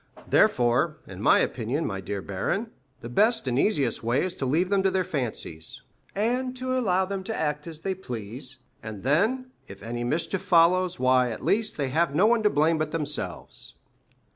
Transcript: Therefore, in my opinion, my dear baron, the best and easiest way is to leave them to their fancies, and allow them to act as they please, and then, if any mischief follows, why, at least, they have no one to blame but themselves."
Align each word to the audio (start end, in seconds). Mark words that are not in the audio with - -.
Therefore, 0.27 0.97
in 1.05 1.21
my 1.21 1.37
opinion, 1.41 1.85
my 1.85 2.01
dear 2.01 2.23
baron, 2.23 2.71
the 3.01 3.07
best 3.07 3.47
and 3.47 3.59
easiest 3.59 4.01
way 4.01 4.23
is 4.25 4.33
to 4.37 4.47
leave 4.47 4.69
them 4.71 4.81
to 4.81 4.89
their 4.89 5.03
fancies, 5.03 5.83
and 6.15 6.59
allow 6.59 7.05
them 7.05 7.23
to 7.25 7.35
act 7.35 7.67
as 7.67 7.81
they 7.81 7.93
please, 7.93 8.61
and 8.81 9.03
then, 9.03 9.51
if 9.67 9.83
any 9.83 10.03
mischief 10.03 10.41
follows, 10.41 10.99
why, 10.99 11.29
at 11.29 11.45
least, 11.45 11.77
they 11.77 11.89
have 11.89 12.15
no 12.15 12.25
one 12.25 12.41
to 12.41 12.49
blame 12.49 12.79
but 12.79 12.89
themselves." 12.89 13.75